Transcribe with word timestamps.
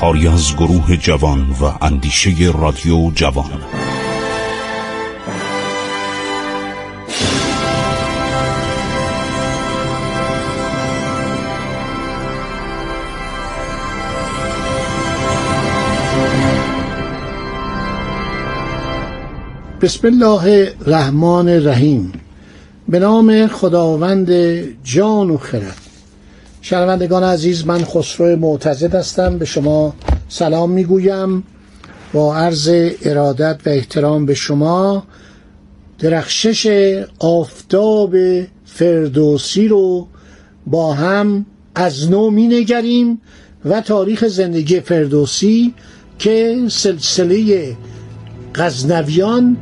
کاری 0.00 0.28
از 0.28 0.56
گروه 0.56 0.96
جوان 0.96 1.50
و 1.50 1.84
اندیشه 1.84 2.52
رادیو 2.58 3.10
جوان. 3.10 3.50
بسم 19.80 20.06
الله 20.06 20.72
الرحمن 20.86 21.48
الرحیم. 21.48 22.12
به 22.88 22.98
نام 22.98 23.46
خداوند 23.46 24.30
جان 24.84 25.30
و 25.30 25.36
خرد. 25.36 25.89
شنوندگان 26.62 27.24
عزیز 27.24 27.66
من 27.66 27.84
خسرو 27.84 28.36
معتزد 28.36 28.94
هستم. 28.94 29.38
به 29.38 29.44
شما 29.44 29.94
سلام 30.28 30.70
می‌گویم. 30.70 31.44
با 32.12 32.36
عرض 32.36 32.70
ارادت 33.02 33.60
و 33.66 33.70
احترام 33.70 34.26
به 34.26 34.34
شما 34.34 35.02
درخشش 35.98 36.66
آفتاب 37.18 38.16
فردوسی 38.64 39.68
رو 39.68 40.06
با 40.66 40.92
هم 40.92 41.46
از 41.74 42.10
نو 42.10 42.30
می 42.30 42.46
نگریم 42.46 43.20
و 43.64 43.80
تاریخ 43.80 44.26
زندگی 44.26 44.80
فردوسی 44.80 45.74
که 46.18 46.56
سلسله 46.68 47.76
غزنویان 48.54 49.56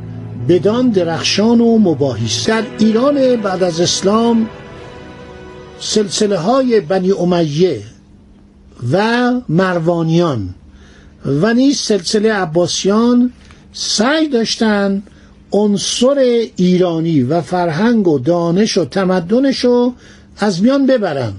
بدان 0.49 0.89
درخشان 0.89 1.61
و 1.61 1.77
مباهیست 1.77 2.47
در 2.47 2.63
ایران 2.79 3.35
بعد 3.35 3.63
از 3.63 3.81
اسلام 3.81 4.49
سلسله 5.79 6.37
های 6.37 6.81
بنی 6.81 7.11
امیه 7.11 7.81
و 8.91 9.31
مروانیان 9.49 10.49
و 11.25 11.53
نیز 11.53 11.77
سلسله 11.77 12.33
عباسیان 12.33 13.33
سعی 13.73 14.27
داشتن 14.27 15.03
عنصر 15.51 16.17
ایرانی 16.55 17.23
و 17.23 17.41
فرهنگ 17.41 18.07
و 18.07 18.19
دانش 18.19 18.77
و 18.77 18.85
تمدنش 18.85 19.59
رو 19.65 19.93
از 20.37 20.63
میان 20.63 20.85
ببرن. 20.85 21.33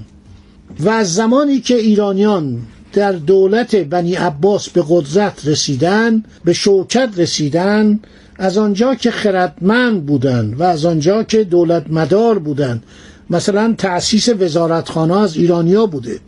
و 0.80 0.88
از 0.88 1.14
زمانی 1.14 1.60
که 1.60 1.76
ایرانیان 1.76 2.58
در 2.92 3.12
دولت 3.12 3.76
بنی 3.76 4.14
عباس 4.14 4.68
به 4.68 4.84
قدرت 4.88 5.46
رسیدن 5.46 6.24
به 6.44 6.52
شوکت 6.52 7.08
رسیدن 7.16 8.00
از 8.38 8.58
آنجا 8.58 8.94
که 8.94 9.10
خردمند 9.10 10.06
بودند 10.06 10.60
و 10.60 10.62
از 10.62 10.84
آنجا 10.84 11.22
که 11.22 11.44
دولت 11.44 11.84
مدار 11.90 12.38
بودند 12.38 12.82
مثلا 13.30 13.74
تأسیس 13.78 14.28
وزارتخانه 14.28 15.18
از 15.18 15.36
ایرانیا 15.36 15.86
بوده. 15.86 16.20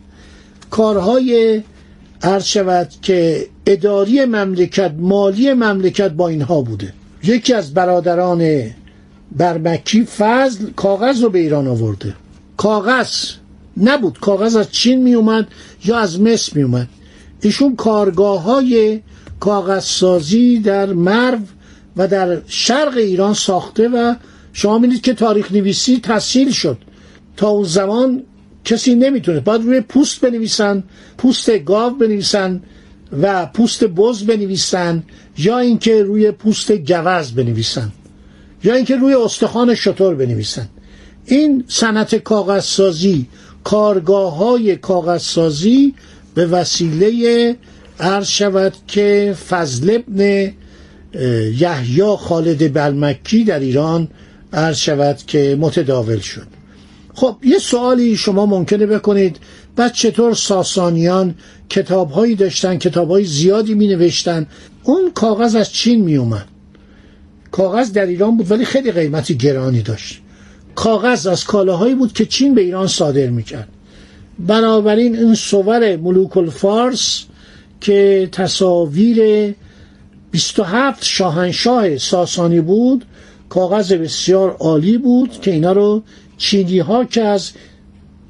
کارهای 0.69 1.61
عرض 2.21 2.45
شود 2.45 2.89
که 3.01 3.47
اداری 3.65 4.25
مملکت 4.25 4.93
مالی 4.97 5.53
مملکت 5.53 6.11
با 6.11 6.27
اینها 6.27 6.61
بوده. 6.61 6.93
یکی 7.23 7.53
از 7.53 7.73
برادران 7.73 8.71
برمکی 9.31 10.05
فضل 10.05 10.65
کاغذ 10.75 11.23
رو 11.23 11.29
به 11.29 11.39
ایران 11.39 11.67
آورده. 11.67 12.15
کاغذ 12.57 13.13
نبود. 13.77 14.19
کاغذ 14.19 14.55
از 14.55 14.71
چین 14.71 15.03
می 15.03 15.13
اومد 15.13 15.47
یا 15.85 15.97
از 15.97 16.21
مصر 16.21 16.51
می 16.55 16.63
اومد. 16.63 16.87
ایشون 17.41 17.75
کارگاه 17.75 18.41
های 18.41 19.01
کاغذسازی 19.39 20.59
در 20.59 20.93
مرو 20.93 21.39
و 21.97 22.07
در 22.07 22.41
شرق 22.47 22.97
ایران 22.97 23.33
ساخته 23.33 23.87
و 23.87 24.15
شما 24.53 24.77
می‌دید 24.77 25.01
که 25.01 25.13
تاریخ 25.13 25.51
نویسی 25.51 25.99
تسهیل 26.03 26.51
شد. 26.51 26.77
تا 27.37 27.47
اون 27.49 27.63
زمان 27.63 28.23
کسی 28.65 28.95
نمی‌تونه. 28.95 29.39
باید 29.39 29.61
روی 29.61 29.81
پوست 29.81 30.21
بنویسن 30.21 30.83
پوست 31.17 31.59
گاو 31.59 31.93
بنویسن 31.93 32.61
و 33.21 33.45
پوست 33.45 33.83
بز 33.83 34.23
بنویسن 34.23 35.03
یا 35.37 35.59
اینکه 35.59 36.03
روی 36.03 36.31
پوست 36.31 36.71
گوز 36.71 37.31
بنویسن 37.31 37.91
یا 38.63 38.75
اینکه 38.75 38.95
روی 38.95 39.13
استخوان 39.13 39.75
شطور 39.75 40.15
بنویسن. 40.15 40.69
این 41.25 41.63
صنعت 41.67 42.15
کاغذسازی 42.15 43.27
کارگاه 43.63 44.37
های 44.37 44.75
کاغذسازی 44.75 45.93
به 46.35 46.45
وسیله 46.45 47.55
عرض 47.99 48.27
شود 48.27 48.73
که 48.87 49.35
فضل 49.49 49.99
ابن 49.99 50.51
یحیی 51.59 52.15
خالد 52.19 52.73
بلمکی 52.73 53.43
در 53.43 53.59
ایران 53.59 54.07
عرض 54.53 54.77
شود 54.77 55.17
که 55.27 55.57
متداول 55.59 56.19
شد. 56.19 56.47
خب 57.13 57.37
یه 57.43 57.59
سوالی 57.59 58.17
شما 58.17 58.45
ممکنه 58.45 58.85
بکنید. 58.85 59.37
بعد 59.75 59.93
چطور 59.93 60.33
ساسانیان 60.33 61.35
کتابهایی 61.69 62.35
داشتن 62.35 62.77
کتابهای 62.77 63.25
زیادی 63.25 63.73
می 63.73 63.87
نوشتن 63.87 64.47
اون 64.83 65.11
کاغذ 65.13 65.55
از 65.55 65.71
چین 65.71 66.01
می 66.01 66.15
اومد 66.15 66.47
کاغذ 67.51 67.91
در 67.91 68.05
ایران 68.05 68.37
بود 68.37 68.51
ولی 68.51 68.65
خیلی 68.65 68.91
قیمتی 68.91 69.35
گرانی 69.37 69.81
داشت. 69.81 70.21
کاغذ 70.75 71.27
از 71.27 71.43
کالاهایی 71.43 71.95
بود 71.95 72.13
که 72.13 72.25
چین 72.25 72.55
به 72.55 72.61
ایران 72.61 72.87
صادر 72.87 73.29
می‌کرد. 73.29 73.67
بنابراین 74.39 75.15
این 75.15 75.35
صور 75.35 75.95
ملوک 75.95 76.37
الفارس 76.37 77.23
که 77.81 78.29
تصاویر 78.31 79.53
27 80.31 81.03
شاهنشاه 81.03 81.97
ساسانی 81.97 82.61
بود 82.61 83.05
کاغذ 83.49 83.93
بسیار 83.93 84.51
عالی 84.59 84.97
بود 84.97 85.41
که 85.41 85.51
اینا 85.51 85.71
رو 85.71 86.03
چینی 86.37 86.79
ها 86.79 87.05
که 87.05 87.21
از 87.21 87.51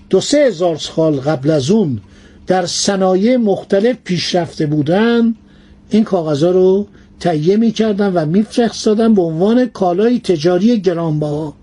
دو 0.10 0.22
سه 0.22 0.38
هزار 0.38 0.78
سال 0.78 1.16
قبل 1.16 1.52
از 1.52 1.72
اون 1.72 2.02
در 2.48 2.66
صنایع 2.66 3.38
مختلف 3.38 3.96
پیشرفته 4.04 4.66
بودن 4.66 5.36
این 5.90 6.04
کاغذ 6.04 6.44
ها 6.44 6.52
رو 6.52 6.88
تهیه 7.20 7.58
می‌کردن 7.58 8.14
و 8.14 8.26
میفرستادن 8.26 9.14
به 9.14 9.22
عنوان 9.22 9.66
کالای 9.66 10.20
تجاری 10.20 10.82
گرانبها. 10.82 11.54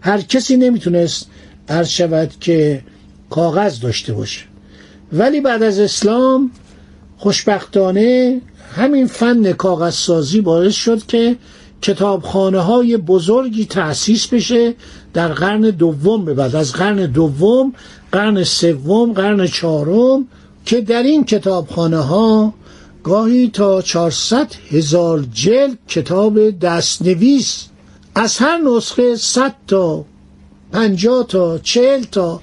هر 0.00 0.20
کسی 0.20 0.56
نمی‌تونست 0.56 1.28
عرض 1.68 1.88
شود 1.88 2.30
که 2.40 2.82
کاغذ 3.30 3.80
داشته 3.80 4.12
باشه. 4.12 4.40
ولی 5.12 5.40
بعد 5.40 5.62
از 5.62 5.78
اسلام 5.78 6.50
خوشبختانه 7.16 8.40
همین 8.76 9.06
فن 9.06 9.52
کاغذسازی 9.52 10.40
باعث 10.40 10.74
شد 10.74 11.06
که 11.06 11.36
کتابخانه 11.82 12.60
های 12.60 12.96
بزرگی 12.96 13.64
تأسیس 13.64 14.26
بشه 14.26 14.74
در 15.14 15.28
قرن 15.28 15.60
دوم 15.60 16.24
به 16.24 16.34
بعد. 16.34 16.56
از 16.56 16.72
قرن 16.72 17.06
دوم 17.06 17.72
قرن 18.12 18.44
سوم 18.44 19.12
قرن 19.12 19.46
چهارم 19.46 20.28
که 20.64 20.80
در 20.80 21.02
این 21.02 21.24
کتابخانه 21.24 21.96
ها 21.98 22.54
گاهی 23.04 23.48
تا 23.48 23.82
400 23.82 24.52
هزار 24.70 25.26
جلد 25.32 25.78
کتاب 25.88 26.58
دستنویس 26.58 27.64
از 28.14 28.38
هر 28.38 28.58
نسخه 28.58 29.16
100 29.16 29.54
تا 29.66 30.04
50 30.72 31.26
تا 31.26 31.58
40 31.58 32.02
تا 32.02 32.40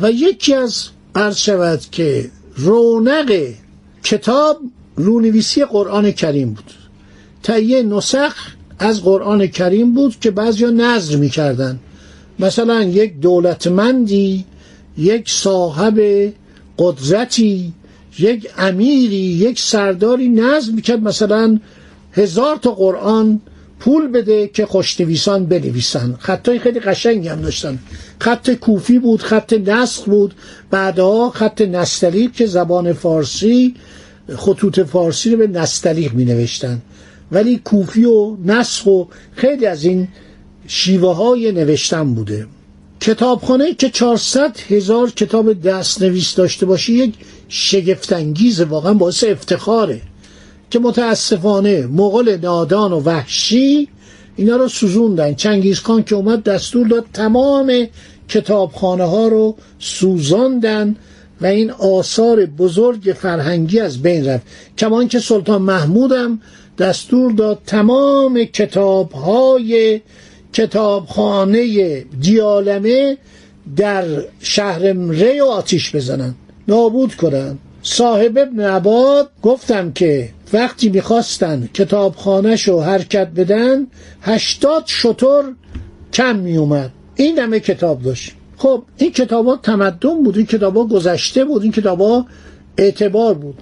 و 0.00 0.10
یکی 0.10 0.54
از 0.54 0.88
عرض 1.14 1.36
شود 1.36 1.80
که 1.92 2.30
رونق 2.56 3.48
کتاب 4.02 4.60
رونویسی 4.96 5.64
قرآن 5.64 6.12
کریم 6.12 6.50
بود. 6.50 6.70
تهیه 7.42 7.82
نسخ 7.82 8.34
از 8.78 9.02
قرآن 9.02 9.46
کریم 9.46 9.94
بود 9.94 10.20
که 10.20 10.30
بعضیا 10.30 10.70
نظر 10.70 11.16
می‌کردن. 11.16 11.78
مثلا 12.38 12.82
یک 12.82 13.20
دولتمندی 13.20 14.44
یک 14.98 15.30
صاحب 15.30 16.00
قدرتی 16.78 17.72
یک 18.18 18.48
امیری 18.58 19.16
یک 19.16 19.60
سرداری 19.60 20.28
نظر 20.28 20.72
می‌کرد 20.72 21.02
مثلا 21.02 21.60
هزار 22.12 22.56
تا 22.56 22.70
قرآن 22.70 23.40
پول 23.80 24.08
بده 24.08 24.48
که 24.48 24.66
خوشنویسان 24.66 25.46
بنویسن. 25.46 26.14
خطای 26.18 26.58
خیلی 26.58 26.80
قشنگی 26.80 27.28
هم 27.28 27.40
داشتن. 27.40 27.78
خط 28.20 28.50
کوفی 28.50 28.98
بود 28.98 29.22
خط 29.22 29.52
نسخ 29.52 30.04
بود. 30.04 30.34
بعدها 30.70 31.30
خط 31.30 31.60
نستلیق 31.60 32.32
که 32.32 32.46
زبان 32.46 32.92
فارسی 32.92 33.74
خطوط 34.36 34.80
فارسی 34.80 35.30
رو 35.30 35.36
به 35.36 35.46
نستلیق 35.46 36.14
می 36.14 36.24
نوشتن 36.24 36.82
ولی 37.32 37.60
کوفی 37.64 38.04
و 38.04 38.36
نسخ 38.44 38.86
و 38.86 39.04
خیلی 39.32 39.66
از 39.66 39.84
این 39.84 40.08
شیوه 40.66 41.14
های 41.14 41.52
نوشتن 41.52 42.14
بوده. 42.14 42.46
کتابخانه 43.00 43.74
که 43.74 43.90
400 43.90 44.56
هزار 44.68 45.10
کتاب 45.10 45.62
دست 45.62 46.02
نویس 46.02 46.34
داشته 46.34 46.66
باشه 46.66 46.92
یک 46.92 47.14
شگفتانگیز 47.48 48.60
واقعا 48.60 48.94
باعث 48.94 49.24
افتخاره 49.24 50.00
که 50.70 50.78
متاسفانه 50.78 51.86
مغول 51.86 52.36
نادان 52.36 52.92
و 52.92 53.00
وحشی 53.00 53.88
اینا 54.36 54.56
رو 54.56 54.68
سوزوندن. 54.68 55.34
چنگیز 55.34 55.78
خان 55.78 56.04
که 56.04 56.14
اومد 56.14 56.42
دستور 56.42 56.86
داد 56.88 57.06
تمام 57.12 57.86
کتابخانه 58.28 59.04
ها 59.04 59.28
رو 59.28 59.56
سوزاندن 59.78 60.96
و 61.40 61.46
این 61.46 61.70
آثار 61.70 62.46
بزرگ 62.46 63.16
فرهنگی 63.20 63.80
از 63.80 64.02
بین 64.02 64.26
رفت. 64.26 64.46
کمان 64.78 65.08
که 65.08 65.18
سلطان 65.18 65.62
محمودم 65.62 66.40
دستور 66.78 67.32
داد 67.32 67.58
تمام 67.66 68.44
کتاب 68.44 69.12
های 69.12 70.00
کتابخانه 70.52 72.00
دیالمه 72.20 73.16
در 73.76 74.04
شهر 74.40 74.92
ری 74.92 75.40
و 75.40 75.44
آتیش 75.44 75.96
بزنن. 75.96 76.34
نابود 76.68 77.14
کنن. 77.14 77.58
صاحب 77.82 78.38
ابن 78.38 78.60
عباد 78.60 79.30
گفتم 79.42 79.92
که 79.92 80.28
وقتی 80.52 80.88
می‌خواستن 80.88 81.68
کتابخانهش 81.74 82.68
رو 82.68 82.80
حرکت 82.80 83.28
بدن 83.36 83.86
هشتاد 84.22 84.82
شطور 84.86 85.44
کم 86.12 86.36
میومد 86.36 86.90
این 87.14 87.38
همه 87.38 87.60
کتاب 87.60 88.02
داشت. 88.02 88.32
خب 88.56 88.82
این 88.96 89.12
کتاب 89.12 89.46
ها 89.46 89.56
تمدن 89.56 90.22
بود 90.22 90.36
این 90.36 90.46
کتاب 90.46 90.76
ها 90.76 90.84
گذشته 90.84 91.44
بود 91.44 91.62
این 91.62 91.72
کتاب 91.72 92.00
ها 92.00 92.26
اعتبار 92.78 93.34
بود. 93.34 93.54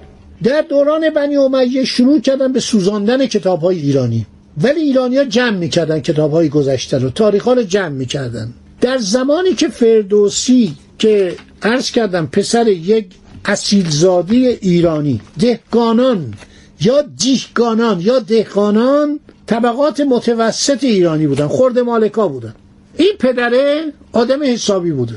در 0.43 0.61
دوران 0.61 1.11
بنی 1.11 1.37
امیه 1.37 1.85
شروع 1.85 2.21
کردن 2.21 2.53
به 2.53 2.61
سوزاندن 2.61 3.27
کتاب 3.27 3.61
های 3.61 3.79
ایرانی. 3.79 4.27
ولی 4.63 4.81
ایرانی 4.81 5.17
ها 5.17 5.25
جمع 5.25 5.57
می‌کردن 5.57 6.01
کتاب 6.01 6.33
های 6.33 6.49
گذشته 6.49 6.99
رو 6.99 7.11
تاریخ 7.11 7.49
رو 7.49 7.63
جمع 7.63 7.89
می‌کردن. 7.89 8.53
در 8.81 8.99
زمانی 8.99 9.55
که 9.55 9.69
فردوسی 9.69 10.73
که 10.99 11.37
عرض 11.63 11.91
کردم 11.91 12.27
پسر 12.27 12.69
یک 12.69 13.07
اصیلزادی 13.45 14.47
ایرانی 14.47 15.21
دهگانان 15.39 16.35
یا 16.81 17.03
دیهگانان 17.03 18.01
یا 18.01 18.19
دهقانان 18.19 19.21
طبقات 19.47 20.01
متوسط 20.01 20.85
ایرانی 20.85 21.27
بودن 21.27 21.49
خرد 21.49 21.79
مالکا 21.79 22.29
بودن. 22.29 22.55
این 22.97 23.13
پدره 23.19 23.93
آدم 24.13 24.43
حسابی 24.43 24.93
بوده. 24.93 25.15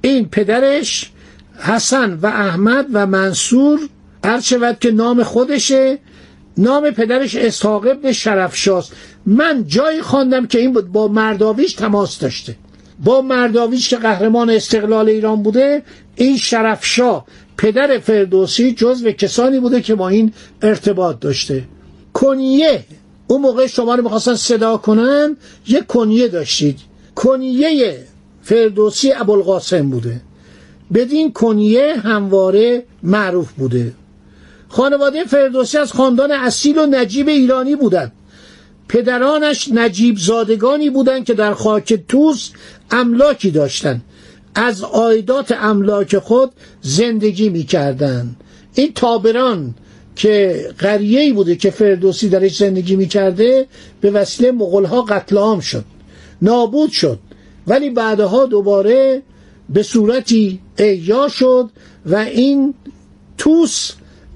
این 0.00 0.28
پدرش 0.28 1.10
حسن 1.58 2.18
و 2.22 2.26
احمد 2.26 2.86
و 2.92 3.06
منصور 3.06 3.80
هر 4.24 4.40
شود 4.40 4.78
که 4.80 4.90
نام 4.90 5.22
خودشه 5.22 5.98
نام 6.58 6.90
پدرش 6.90 7.34
اسحاق 7.36 7.86
ابن 7.86 8.12
شرفشاست. 8.12 8.92
من 9.26 9.64
جایی 9.66 10.02
خواندم 10.02 10.46
که 10.46 10.58
این 10.58 10.72
بود 10.72 10.92
با 10.92 11.08
مرداویش 11.08 11.72
تماس 11.74 12.18
داشته. 12.18 12.56
با 13.04 13.20
مرداویش 13.20 13.88
که 13.88 13.96
قهرمان 13.96 14.50
استقلال 14.50 15.08
ایران 15.08 15.42
بوده 15.42 15.82
این 16.16 16.36
شرفشاه 16.36 17.26
پدر 17.56 17.98
فردوسی 17.98 18.72
جزو 18.72 19.10
کسانی 19.10 19.60
بوده 19.60 19.80
که 19.80 19.94
با 19.94 20.08
این 20.08 20.32
ارتباط 20.62 21.20
داشته. 21.20 21.64
کنیه 22.12 22.84
اون 23.26 23.40
موقع 23.40 23.66
شما 23.66 23.94
رو 23.94 24.02
می‌خواستن 24.02 24.34
صدا 24.34 24.76
کنن 24.76 25.36
یه 25.66 25.80
کنیه 25.80 26.28
داشتید. 26.28 26.78
کنیه 27.14 27.98
فردوسی 28.42 29.12
ابوالقاسم 29.12 29.90
بوده. 29.90 30.20
بدین 30.94 31.32
کنیه 31.32 31.94
همواره 32.02 32.84
معروف 33.02 33.52
بوده. 33.52 33.92
خانواده 34.68 35.24
فردوسی 35.24 35.78
از 35.78 35.92
خاندان 35.92 36.32
اصیل 36.32 36.78
و 36.78 36.86
نجیب 36.86 37.28
ایرانی 37.28 37.76
بودند. 37.76 38.12
پدرانش 38.88 39.68
نجیب 39.74 40.18
زادگانی 40.18 40.90
بودند 40.90 41.24
که 41.24 41.34
در 41.34 41.54
خاک 41.54 42.00
توس 42.08 42.50
املاکی 42.90 43.50
داشتند. 43.50 44.02
از 44.54 44.82
آیدات 44.82 45.52
املاک 45.52 46.18
خود 46.18 46.52
زندگی 46.82 47.48
می‌کردند. 47.48 48.36
این 48.74 48.92
تابران 48.92 49.74
که 50.16 50.66
قریه 50.78 51.32
بوده 51.32 51.56
که 51.56 51.70
فردوسی 51.70 52.28
درش 52.28 52.56
زندگی 52.56 52.96
می‌کرده 52.96 53.66
به 54.00 54.10
وسیله 54.10 54.52
مغلها 54.52 55.02
قتل 55.02 55.36
عام 55.36 55.60
شد. 55.60 55.84
نابود 56.42 56.90
شد. 56.90 57.18
ولی 57.66 57.90
بعدها 57.90 58.46
دوباره 58.46 59.22
به 59.68 59.82
صورتی 59.82 60.60
احیا 60.78 61.28
شد 61.28 61.70
و 62.06 62.16
این 62.16 62.74
توس 63.38 63.92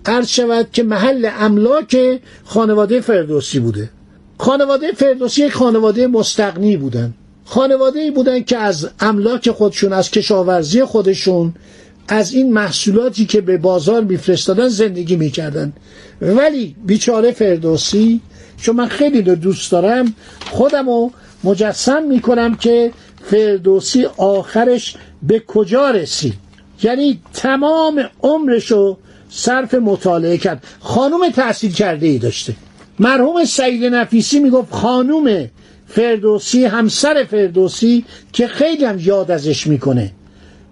عرض 0.07 0.29
شود 0.29 0.69
که 0.73 0.83
محل 0.83 1.31
املاک 1.39 2.21
خانواده 2.45 3.01
فردوسی 3.01 3.61
بوده. 3.61 3.91
خانواده 4.39 4.93
فردوسی 4.93 5.43
یک 5.43 5.53
خانواده 5.53 6.07
مستقنی 6.07 6.77
بودن. 6.77 7.15
خانواده 7.45 8.01
ای 8.01 8.11
بودن 8.11 8.43
که 8.43 8.57
از 8.57 8.89
املاک 9.01 9.51
خودشون 9.51 9.93
از 9.93 10.11
کشاورزی 10.11 10.85
خودشون 10.85 11.55
از 12.09 12.33
این 12.33 12.53
محصولاتی 12.53 13.27
که 13.27 13.41
به 13.41 13.57
بازار 13.57 14.05
میفرستادن 14.05 14.69
زندگی 14.69 15.17
می‌کردن. 15.17 15.73
ولی 16.21 16.77
بیچاره 16.87 17.33
فردوسی 17.33 18.21
چون 18.57 18.77
من 18.77 18.89
خیلی 18.89 19.23
رو 19.23 19.35
دوست 19.35 19.73
دارم 19.73 20.15
خودم 20.51 20.87
رو 20.87 21.11
مجسم 21.45 22.03
می‌کنم 22.03 22.55
که 22.55 22.93
فردوسی 23.25 24.05
آخرش 24.17 24.97
به 25.23 25.43
کجا 25.47 25.91
رسید. 25.91 26.35
یعنی 26.83 27.21
تمام 27.35 28.09
عمرشو 28.23 28.97
صرف 29.31 29.75
مطالعه 29.75 30.39
کرد. 30.39 30.65
خانوم 30.81 31.31
تحصیل 31.31 31.73
کرده 31.73 32.07
ای 32.07 32.19
داشته. 32.19 32.55
مرحوم 32.99 33.45
سعید 33.45 33.85
نفیسی 33.85 34.41
می‌گفت 34.41 34.73
خانوم 34.73 35.49
فردوسی 35.87 36.65
همسر 36.65 37.25
فردوسی 37.31 38.05
که 38.33 38.47
خیلی 38.47 38.85
هم 38.85 38.99
یاد 39.01 39.31
ازش 39.31 39.67
می‌کنه. 39.67 40.13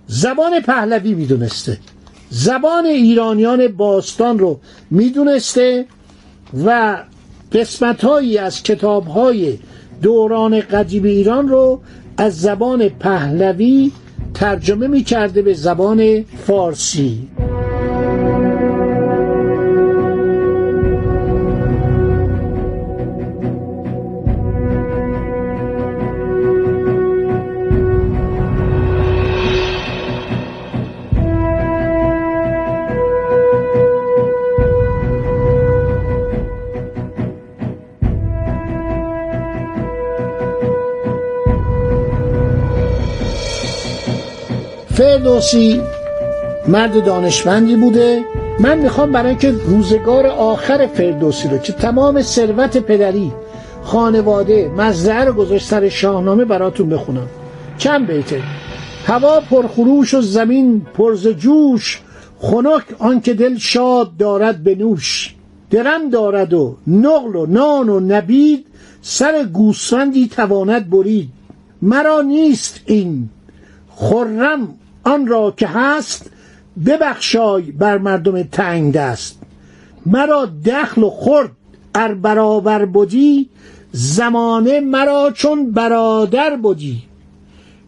زبان 0.06 0.60
پهلوی 0.60 1.14
می‌دونسته. 1.14 1.78
زبان 2.31 2.87
ایرانیان 2.87 3.69
باستان 3.69 4.38
رو 4.38 4.61
می‌دونسته 4.90 5.87
و 6.66 6.99
قسمت 7.52 8.04
هایی 8.04 8.38
از 8.38 8.62
کتاب 8.62 9.06
های 9.06 9.58
دوران 10.02 10.61
قدیم 10.61 11.04
ایران 11.04 11.49
رو 11.49 11.81
از 12.16 12.40
زبان 12.40 12.88
پهلوی 12.88 13.93
ترجمه 14.34 14.87
می‌کرده 14.87 15.43
به 15.43 15.54
زبان 15.54 16.25
فارسی. 16.46 17.28
فردوسی 44.99 45.81
مرد 46.69 47.05
دانشمندی 47.05 47.76
بوده. 47.76 48.25
من 48.61 48.78
می‌خوام 48.78 49.12
برای 49.12 49.37
که 49.37 49.50
روزگار 49.50 50.26
آخر 50.26 50.87
فردوسی 50.87 51.49
رو 51.49 51.59
که 51.59 51.73
تمام 51.73 52.23
ثروت 52.23 52.76
پدری 52.78 53.33
خانواده 53.83 54.69
مزرعه 54.76 55.25
رو 55.25 55.33
گذاشت 55.33 55.67
سر 55.67 55.88
شاهنامه 55.88 56.45
براتون 56.45 56.88
بخونم. 56.88 57.26
چند 57.78 58.07
بیته 58.07 58.43
هوا 59.07 59.40
پرخروش 59.40 60.14
و 60.14 60.21
زمین 60.21 60.87
پرز 60.95 61.28
جوش 61.28 62.00
خنک 62.38 62.85
آنکه 62.99 63.35
دل 63.35 63.57
شاد 63.57 64.17
دارد 64.17 64.64
به 64.64 64.75
نوش. 64.75 65.35
درم 65.71 66.11
دارد 66.11 66.55
و 66.55 66.76
نقل 66.87 67.37
و 67.37 67.47
نان 67.47 67.88
و 67.88 68.00
نبید 68.00 68.67
سر 69.02 69.45
گوسفندی 69.45 70.28
تواند 70.28 70.90
برید. 70.90 71.28
مرا 71.83 72.21
نیست 72.21 72.81
این 72.87 73.28
خرم 73.97 74.75
آن 75.05 75.26
را 75.26 75.55
که 75.57 75.67
هست 75.67 76.31
ببخشای 76.87 77.62
بر 77.62 77.99
مردم 77.99 78.43
تنگ 78.43 78.93
دست. 78.93 79.38
مرا 80.07 80.49
دخل 80.64 81.02
و 81.02 81.11
خرد 81.11 81.50
ار 81.95 82.14
برابر 82.14 82.85
بودی 82.85 83.49
زمانه 83.93 84.81
مرا 84.81 85.31
چون 85.35 85.71
برادر 85.71 86.57
بودی 86.57 87.02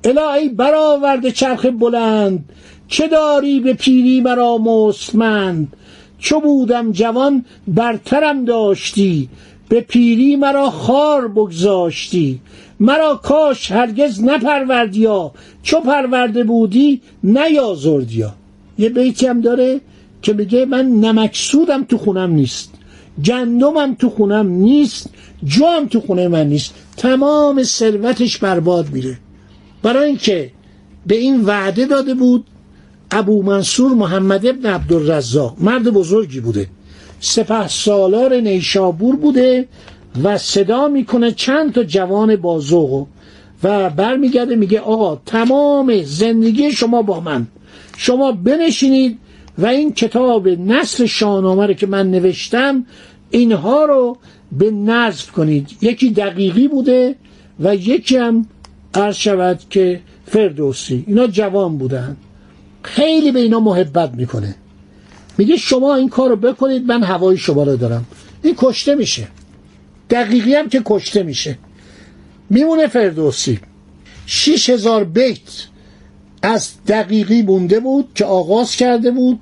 الهی 0.05 0.49
برآورده 0.49 1.31
چرخ 1.31 1.67
بلند 1.67 2.45
چه 2.89 3.09
داری 3.09 3.61
به 3.61 3.75
پیری 3.75 4.21
مرا 4.21 4.59
مستمند؟ 4.59 5.77
چو 6.19 6.41
بودم 6.41 6.93
جوان 6.93 7.45
برترم 7.69 8.45
داشتی 8.45 9.29
به 9.69 9.81
پیری 9.81 10.37
مرا 10.37 10.71
خار 10.71 11.29
بگذاشتی. 11.29 12.41
مرا 12.81 13.21
کاش 13.23 13.73
هرگز 13.73 14.25
نپروردیا 14.25 15.33
چو 15.63 15.81
پرورده 15.81 16.45
بودی 16.45 17.01
نیازردیا 17.25 18.35
یه 18.79 18.89
بیتی 18.89 19.27
هم 19.27 19.41
داره 19.41 19.81
که 20.23 20.33
میگه 20.33 20.65
من 20.65 20.87
نمکسودم 20.87 21.85
تو 21.85 21.99
خونم 21.99 22.31
نیست. 22.31 22.71
گندمم 23.25 23.95
تو 23.95 24.11
خونم 24.11 24.49
نیست. 24.49 25.11
جوام 25.45 25.87
تو 25.87 26.01
خونه 26.01 26.29
من 26.29 26.47
نیست. 26.47 26.75
تمام 26.97 27.63
ثروتش 27.63 28.39
برباد 28.39 28.91
میره. 28.91 29.19
برای 29.83 30.07
اینکه 30.07 30.51
به 31.07 31.17
این 31.17 31.45
وعده 31.45 31.87
داده 31.87 32.15
بود 32.15 32.45
ابو 33.11 33.43
منصور 33.43 33.93
محمد 33.95 34.47
ابن 34.47 34.67
عبدالرزاق. 34.67 35.57
مرد 35.61 35.91
بزرگی 35.91 36.41
بوده. 36.41 36.67
سپه 37.21 37.69
سالار 37.69 38.35
نیشابور 38.35 39.17
بوده. 39.17 39.69
و 40.23 40.39
صدا 40.39 40.89
می‌کنه 40.89 41.33
چند 41.33 41.73
تا 41.73 41.85
جوان 41.85 42.37
بازوغو 42.37 43.07
و 43.63 43.91
برمیگرده 43.91 44.57
میگه 44.57 44.81
آقا 44.81 45.17
تمام 45.27 46.03
زندگی 46.03 46.73
شما 46.73 47.03
با 47.03 47.21
من. 47.21 47.47
شما 47.97 48.33
بنشینید 48.33 49.19
و 49.59 49.67
این 49.67 49.93
کتاب 49.93 50.49
نسل 50.49 51.07
شاهنامه 51.07 51.67
رو 51.67 51.73
که 51.73 51.87
من 51.87 52.11
نوشتم 52.11 52.87
اینها 53.31 53.85
رو 53.85 54.17
به 54.53 54.71
نظم 54.71 55.33
کنید. 55.33 55.77
یکی 55.81 56.11
دقیقی 56.11 56.69
بوده 56.69 57.15
و 57.61 57.75
یکی 57.75 58.17
هم 58.17 58.47
عرض 58.95 59.17
شود 59.17 59.61
که 59.71 60.01
فردوسی. 60.27 61.05
اینا 61.07 61.27
جوان 61.27 61.79
بودن. 61.79 62.17
خیلی 62.83 63.33
به 63.33 63.41
اینا 63.41 63.61
محبت 63.61 64.15
می‌کنه. 64.15 64.55
میگه 65.39 65.57
شما 65.57 65.95
این 65.95 66.09
کار 66.09 66.29
رو 66.29 66.37
بکنید 66.37 66.87
من 66.87 67.03
هوای 67.03 67.37
شما 67.37 67.63
رو 67.63 67.77
دارم. 67.77 68.05
این 68.43 68.55
کشته 68.59 68.95
میشه. 68.95 69.29
دقیقی 70.11 70.55
هم 70.55 70.69
که 70.69 70.83
کشته 70.85 71.23
میشه. 71.23 71.59
میمونه 72.51 72.87
فردوسی. 72.87 73.61
شیش 74.27 74.71
هزار 74.71 75.05
بیت 75.05 75.41
از 76.43 76.71
دقیقی 76.87 77.43
مونده 77.43 77.81
بود 77.81 78.09
که 78.15 78.25
آغاز 78.25 78.77
کرده 78.77 79.11
بود 79.11 79.41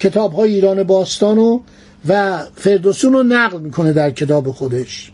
کتاب 0.00 0.32
های 0.32 0.54
ایران 0.54 0.82
باستانو 0.82 1.60
و 2.08 2.42
فردوسون 2.56 3.12
رو 3.12 3.22
نقل 3.22 3.60
می‌کنه 3.60 3.92
در 3.92 4.10
کتاب 4.10 4.50
خودش. 4.50 5.12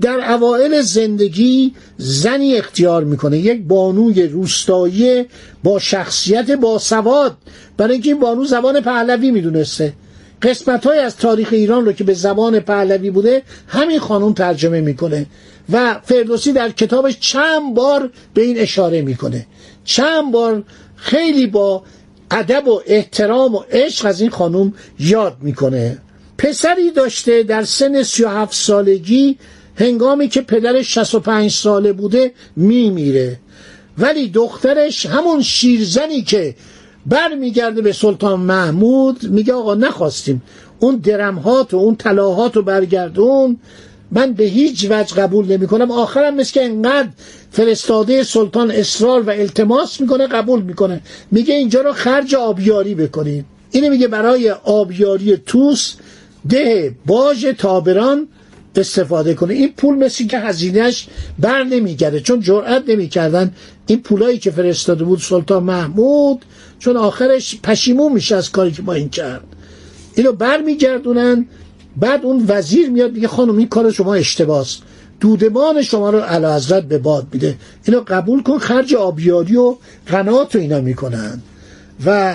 در 0.00 0.32
اوائل 0.32 0.80
زندگی 0.80 1.74
زنی 1.96 2.54
اختیار 2.54 3.04
می‌کنه 3.04 3.38
یک 3.38 3.62
بانوی 3.62 4.22
روستایی 4.22 5.24
با 5.62 5.78
شخصیت 5.78 6.50
با 6.50 6.78
سواد 6.78 7.36
برای 7.76 7.92
اینکه 7.92 8.10
این 8.10 8.20
بانو 8.20 8.44
زبان 8.44 8.80
پهلوی 8.80 9.30
می‌دونسته. 9.30 9.92
قسمت 10.42 10.86
های 10.86 10.98
از 10.98 11.16
تاریخ 11.16 11.48
ایران 11.52 11.84
رو 11.84 11.92
که 11.92 12.04
به 12.04 12.14
زبان 12.14 12.60
پهلوی 12.60 13.10
بوده 13.10 13.42
همین 13.68 13.98
خانم 13.98 14.32
ترجمه 14.32 14.80
می‌کنه 14.80 15.26
و 15.72 16.00
فردوسی 16.04 16.52
در 16.52 16.70
کتابش 16.70 17.20
چند 17.20 17.74
بار 17.74 18.10
به 18.34 18.42
این 18.42 18.58
اشاره 18.58 19.02
می‌کنه. 19.02 19.46
چند 19.84 20.32
بار 20.32 20.64
خیلی 20.96 21.46
با 21.46 21.82
ادب 22.30 22.68
و 22.68 22.80
احترام 22.86 23.54
و 23.54 23.62
عشق 23.70 24.06
از 24.06 24.20
این 24.20 24.30
خانم 24.30 24.72
یاد 24.98 25.36
می‌کنه. 25.40 25.98
پسری 26.38 26.90
داشته 26.90 27.42
در 27.42 27.64
سن 27.64 28.02
37 28.02 28.54
سالگی 28.54 29.38
هنگامی 29.76 30.28
که 30.28 30.40
پدرش 30.40 30.94
65 30.94 31.50
ساله 31.50 31.92
بوده 31.92 32.32
میمیره. 32.56 33.38
ولی 33.98 34.28
دخترش 34.28 35.06
همون 35.06 35.42
شیرزنی 35.42 36.22
که 36.22 36.54
بر 37.06 37.34
میگرده 37.34 37.82
به 37.82 37.92
سلطان 37.92 38.40
محمود 38.40 39.30
میگه 39.30 39.52
آقا 39.52 39.74
نخواستیم 39.74 40.42
اون 40.80 40.96
درمهات 40.96 41.74
و 41.74 41.76
اون 41.76 41.96
طلاهات 41.96 42.56
رو 42.56 42.62
برگردون. 42.62 43.56
من 44.12 44.32
به 44.32 44.44
هیچ 44.44 44.86
وجه 44.90 45.16
قبول 45.16 45.46
نمی 45.46 45.66
کنم 45.66 45.90
آخرم 45.90 46.34
مثل 46.34 46.52
که 46.52 46.64
انقدر 46.64 47.08
فرستاده 47.50 48.22
سلطان 48.22 48.70
اصرار 48.70 49.22
و 49.22 49.30
التماس 49.30 50.00
می‌کنه 50.00 50.26
قبول 50.26 50.62
می‌کنه. 50.62 51.00
میگه 51.30 51.54
اینجا 51.54 51.80
رو 51.80 51.92
خرج 51.92 52.34
آبیاری 52.34 52.94
بکنید 52.94 53.44
اینه 53.70 53.88
میگه 53.88 54.08
برای 54.08 54.50
آبیاری 54.50 55.36
توس 55.36 55.94
ده 56.48 56.94
باج 57.06 57.54
تابران 57.58 58.28
استفاده 58.76 59.34
کنه. 59.34 59.54
این 59.54 59.72
پول 59.76 59.94
مثل 59.94 60.26
که 60.26 60.38
هزینهش 60.38 61.08
بر 61.38 61.64
نمیگرده 61.64 62.20
چون 62.20 62.40
جرأت 62.40 62.82
نمی‌کردن. 62.88 63.54
این 63.86 64.00
پولایی 64.00 64.38
که 64.38 64.50
فرستاده 64.50 65.04
بود 65.04 65.18
سلطان 65.18 65.62
محمود 65.62 66.44
چون 66.80 66.96
آخرش 66.96 67.60
پشیمون 67.62 68.12
میشه 68.12 68.36
از 68.36 68.50
کاری 68.50 68.72
که 68.72 68.82
با 68.82 68.92
این 68.92 69.08
کرد. 69.08 69.44
اینو 70.14 70.32
برمیگردونن 70.32 71.46
بعد 71.96 72.24
اون 72.24 72.44
وزیر 72.48 72.90
میاد 72.90 73.12
میگه 73.12 73.28
خانم 73.28 73.58
این 73.58 73.68
کار 73.68 73.90
شما 73.90 74.14
اشتباس 74.14 74.78
دودمان 75.20 75.82
شما 75.82 76.10
رو 76.10 76.18
علا 76.18 76.56
حضرت 76.56 76.84
به 76.84 76.98
باد 76.98 77.26
میده. 77.32 77.56
اینو 77.84 78.00
قبول 78.06 78.42
کن 78.42 78.58
خرج 78.58 78.94
آبیاری 78.94 79.56
و 79.56 79.76
قنات 80.06 80.56
و 80.56 80.58
اینا 80.58 80.80
می‌کنن. 80.80 81.42
و 82.06 82.34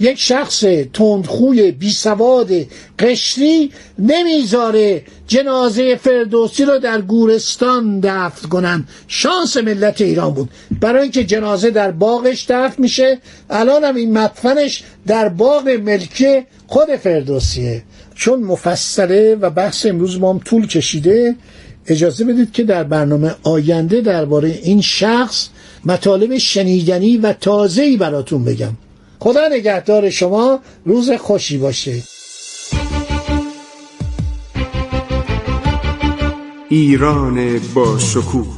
یک 0.00 0.18
شخص 0.18 0.64
تندخوی 0.92 1.70
بیسواد 1.70 2.50
قشری 2.98 3.70
نمی‌ذاره 3.98 5.02
جنازه 5.26 5.96
فردوسی 5.96 6.64
رو 6.64 6.78
در 6.78 7.00
گورستان 7.00 8.00
دفن 8.00 8.48
کنن. 8.48 8.86
شانس 9.08 9.56
ملت 9.56 10.00
ایران 10.00 10.34
بود. 10.34 10.50
برای 10.80 11.02
اینکه 11.02 11.24
جنازه 11.24 11.70
در 11.70 11.90
باغش 11.90 12.46
دفن 12.48 12.82
میشه 12.82 13.18
الان 13.50 13.84
هم 13.84 13.94
این 13.94 14.18
مدفنش 14.18 14.82
در 15.06 15.28
باغ 15.28 15.68
ملکی 15.68 16.42
خود 16.66 16.96
فردوسیه. 16.96 17.82
چون 18.14 18.40
مفصله 18.40 19.34
و 19.34 19.50
بحث 19.50 19.86
امروز 19.86 20.20
ما 20.20 20.32
هم 20.32 20.38
طول 20.38 20.66
کشیده 20.66 21.36
اجازه 21.86 22.24
بدید 22.24 22.52
که 22.52 22.64
در 22.64 22.84
برنامه 22.84 23.34
آینده 23.42 24.00
درباره 24.00 24.60
این 24.62 24.80
شخص 24.80 25.48
مطالب 25.84 26.38
شنیدنی 26.38 27.16
و 27.16 27.32
تازه‌ای 27.32 27.96
براتون 27.96 28.44
بگم. 28.44 28.72
خدا 29.20 29.48
نگهدار 29.48 30.10
شما 30.10 30.60
روز 30.84 31.10
خوشی 31.10 31.58
باشه. 31.58 32.02
ایران 36.68 37.60
با 37.74 37.98
شکوه. 37.98 38.56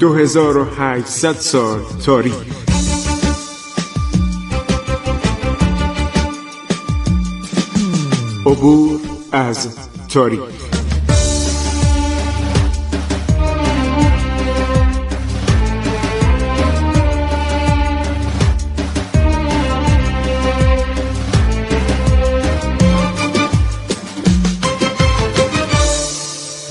2800 0.00 1.32
سال 1.32 1.80
تاریخ. 2.06 2.34
عبور 8.46 9.00
از 9.32 9.68
تاریخ. 10.08 10.67